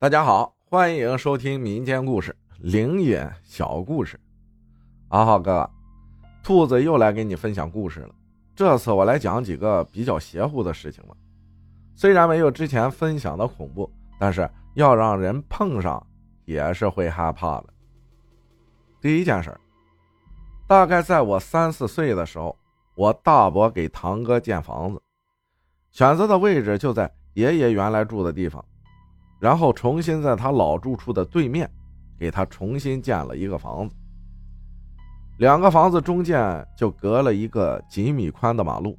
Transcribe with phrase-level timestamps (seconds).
[0.00, 4.16] 大家好，欢迎收听民间故事、灵异小故事。
[5.08, 5.68] 阿浩哥，
[6.40, 8.14] 兔子又来给你分享故事了。
[8.54, 11.16] 这次我来讲几个比较邪乎的事情吧。
[11.96, 13.90] 虽然没有之前分享的恐怖，
[14.20, 16.00] 但是要让人碰上
[16.44, 17.66] 也是会害怕的。
[19.00, 19.52] 第一件事，
[20.68, 22.56] 大概在我三四岁的时候，
[22.94, 25.02] 我大伯给堂哥建房子，
[25.90, 28.64] 选择的位置就在爷爷原来住的地方。
[29.38, 31.70] 然后重新在他老住处的对面，
[32.18, 33.94] 给他重新建了一个房子。
[35.38, 38.98] 两个房子中间就隔了一个几米宽的马路。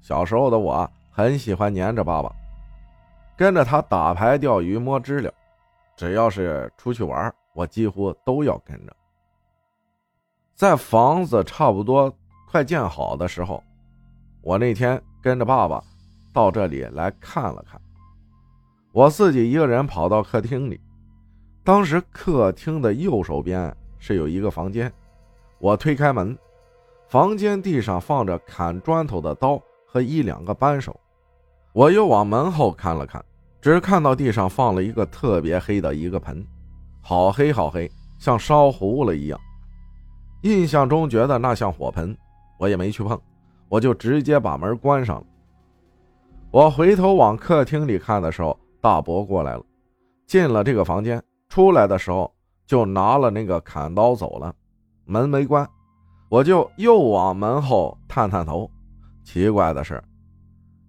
[0.00, 2.32] 小时候的我很喜欢黏着爸爸，
[3.36, 5.30] 跟着他打牌、钓鱼、摸知了。
[5.96, 8.96] 只要是出去玩，我几乎都要跟着。
[10.54, 12.10] 在房子差不多
[12.50, 13.62] 快建好的时候，
[14.40, 15.82] 我那天跟着爸爸
[16.32, 17.78] 到这里来看了看。
[18.92, 20.80] 我自己一个人跑到客厅里，
[21.62, 24.90] 当时客厅的右手边是有一个房间，
[25.58, 26.36] 我推开门，
[27.06, 30.98] 房间地上放着砍砖头的刀和一两个扳手，
[31.74, 33.22] 我又往门后看了看，
[33.60, 36.44] 只看到地上放了一个特别黑的一个盆，
[37.02, 39.38] 好黑好黑，像烧糊了一样，
[40.42, 42.16] 印象中觉得那像火盆，
[42.58, 43.20] 我也没去碰，
[43.68, 45.26] 我就直接把门关上了。
[46.50, 48.58] 我回头往客厅里看的时候。
[48.80, 49.64] 大伯过来了，
[50.26, 52.32] 进了这个房间，出来的时候
[52.66, 54.54] 就拿了那个砍刀走了，
[55.04, 55.68] 门没关，
[56.28, 58.70] 我就又往门后探探头。
[59.24, 60.02] 奇怪的是，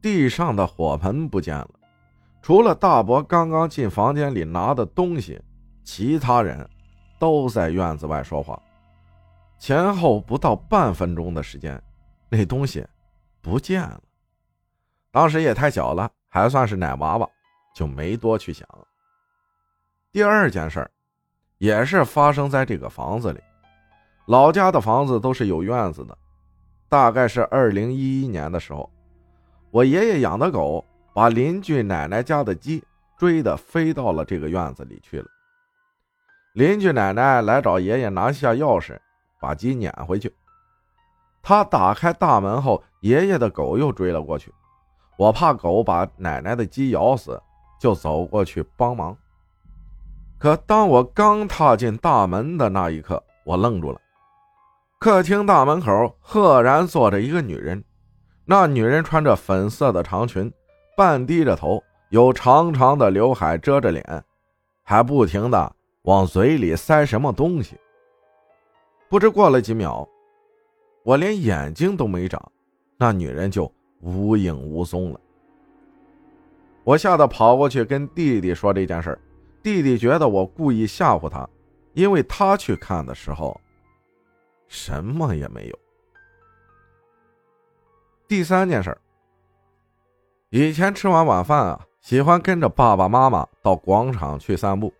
[0.00, 1.70] 地上的火盆不见了，
[2.42, 5.40] 除了大伯刚刚进房间里拿的东西，
[5.82, 6.68] 其他人
[7.18, 8.60] 都在院子外说话。
[9.58, 11.82] 前后不到半分钟的时间，
[12.28, 12.86] 那东西
[13.40, 14.00] 不见了。
[15.10, 17.28] 当时也太小了，还算是奶娃娃。
[17.74, 18.66] 就没多去想。
[20.12, 20.90] 第二件事儿，
[21.58, 23.40] 也是发生在这个房子里。
[24.26, 26.16] 老家的房子都是有院子的。
[26.88, 28.90] 大概是二零一一年的时候，
[29.70, 30.84] 我爷爷养的狗
[31.14, 32.82] 把邻居奶奶家的鸡
[33.16, 35.26] 追的飞到了这个院子里去了。
[36.54, 38.98] 邻居奶奶来找爷爷拿下钥匙，
[39.40, 40.34] 把鸡撵回去。
[41.40, 44.52] 他打开大门后，爷爷的狗又追了过去。
[45.16, 47.40] 我怕狗把奶奶的鸡咬死。
[47.80, 49.16] 就走过去帮忙，
[50.38, 53.98] 可当我刚踏进大门的那一刻，我愣住了。
[54.98, 57.82] 客厅大门口赫然坐着一个女人，
[58.44, 60.52] 那女人穿着粉色的长裙，
[60.94, 64.24] 半低着头，有长长的刘海遮着脸，
[64.84, 67.78] 还不停的往嘴里塞什么东西。
[69.08, 70.06] 不知过了几秒，
[71.02, 72.38] 我连眼睛都没眨，
[72.98, 75.20] 那女人就无影无踪了。
[76.90, 79.16] 我吓得跑过去跟弟弟说这件事
[79.62, 81.48] 弟弟觉得我故意吓唬他，
[81.92, 83.60] 因为他去看的时候，
[84.66, 85.78] 什么也没有。
[88.26, 88.98] 第三件事
[90.48, 94.92] 以前吃完晚饭啊，喜欢跟着爸爸妈妈到广场去散步，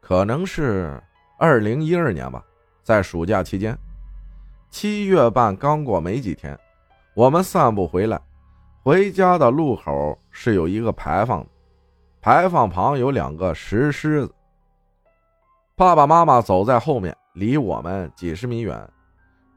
[0.00, 1.00] 可能是
[1.38, 2.44] 二零一二年吧，
[2.82, 3.78] 在暑假期间，
[4.72, 6.58] 七月半刚过没几天，
[7.14, 8.20] 我们散步回来。
[8.82, 11.46] 回家的路口是有一个牌坊，
[12.20, 14.34] 牌坊旁有两个石狮子。
[15.76, 18.88] 爸爸妈妈走在后面，离我们几十米远。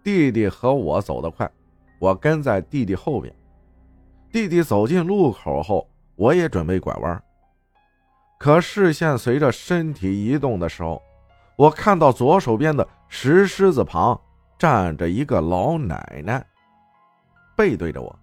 [0.04, 1.50] 弟弟和我走得快，
[2.00, 3.34] 我跟在弟弟后边。
[4.32, 7.24] 弟弟走进路口后，我也准备拐弯。
[8.38, 11.02] 可视线随着身体移动的时候，
[11.56, 14.20] 我看到左手边的石狮子旁
[14.58, 16.44] 站着一个老奶奶，
[17.56, 18.20] 背对着我。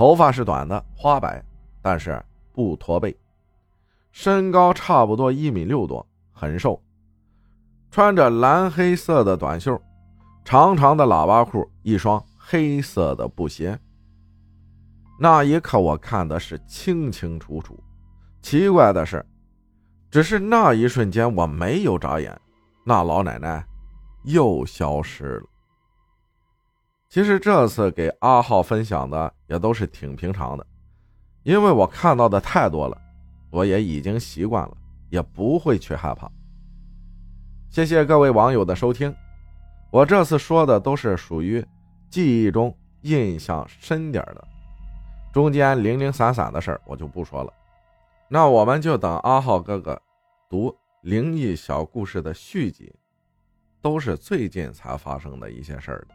[0.00, 1.44] 头发是短的，花白，
[1.82, 2.24] 但是
[2.54, 3.14] 不驼背，
[4.12, 6.82] 身高差不多一米六多，很瘦，
[7.90, 9.78] 穿着蓝黑色的短袖，
[10.42, 13.78] 长长的喇叭裤，一双黑色的布鞋。
[15.18, 17.78] 那一刻我看的是清清楚楚，
[18.40, 19.22] 奇怪的是，
[20.10, 22.40] 只是那一瞬间我没有眨眼，
[22.86, 23.62] 那老奶奶
[24.22, 25.46] 又消失了。
[27.10, 30.64] 其实这次给阿浩分享的也都是挺平常的，
[31.42, 32.96] 因为我看到的太多了，
[33.50, 34.76] 我也已经习惯了，
[35.08, 36.30] 也不会去害怕。
[37.68, 39.12] 谢谢各位网友的收听，
[39.90, 41.66] 我这次说的都是属于
[42.08, 44.48] 记忆中印象深点的，
[45.32, 47.52] 中间零零散散的事儿我就不说了。
[48.28, 50.00] 那我们就等阿浩哥哥
[50.48, 52.94] 读灵异小故事的续集，
[53.82, 56.14] 都是最近才发生的一些事儿的。